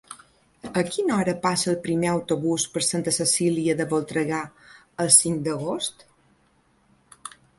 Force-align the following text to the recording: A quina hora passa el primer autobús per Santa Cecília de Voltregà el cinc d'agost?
A 0.81 0.83
quina 0.85 1.13
hora 1.17 1.33
passa 1.43 1.67
el 1.73 1.77
primer 1.83 2.07
autobús 2.11 2.65
per 2.77 2.83
Santa 2.87 3.13
Cecília 3.19 3.75
de 3.81 3.87
Voltregà 3.93 4.39
el 5.05 5.13
cinc 5.19 5.45
d'agost? 5.49 6.05